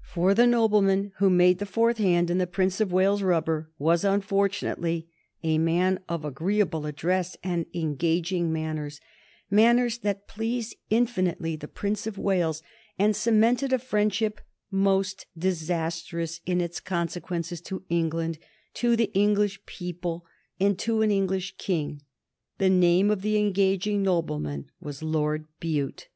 For 0.00 0.32
the 0.32 0.46
nobleman 0.46 1.12
who 1.18 1.28
made 1.28 1.58
the 1.58 1.66
fourth 1.66 1.98
hand 1.98 2.30
in 2.30 2.38
the 2.38 2.46
Prince 2.46 2.80
of 2.80 2.90
Wales's 2.92 3.22
rubber 3.22 3.68
was 3.78 4.04
unfortunately 4.06 5.06
a 5.42 5.58
man 5.58 6.00
of 6.08 6.24
agreeable 6.24 6.86
address 6.86 7.36
and 7.44 7.66
engaging 7.74 8.50
manners, 8.50 9.02
manners 9.50 9.98
that 9.98 10.26
pleased 10.26 10.76
infinitely 10.88 11.56
the 11.56 11.68
Prince 11.68 12.06
of 12.06 12.16
Wales, 12.16 12.62
and 12.98 13.14
cemented 13.14 13.70
a 13.70 13.78
friendship 13.78 14.40
most 14.70 15.26
disastrous 15.36 16.40
in 16.46 16.62
its 16.62 16.80
consequences 16.80 17.60
to 17.60 17.84
England, 17.90 18.38
to 18.72 18.96
the 18.96 19.12
English 19.12 19.62
people, 19.66 20.24
and 20.58 20.78
to 20.78 21.02
an 21.02 21.10
English 21.10 21.54
king. 21.58 22.00
The 22.56 22.70
name 22.70 23.10
of 23.10 23.20
the 23.20 23.36
engaging 23.36 24.02
nobleman 24.02 24.70
was 24.80 25.02
Lord 25.02 25.48
Bute. 25.60 26.08